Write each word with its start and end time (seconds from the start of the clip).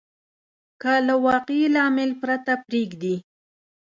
که 0.81 0.93
له 1.07 1.15
واقعي 1.25 1.65
لامل 1.75 2.11
پرته 2.21 2.53
پرېږدي. 2.65 3.15